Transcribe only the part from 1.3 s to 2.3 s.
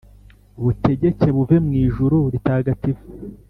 buve mu ijuru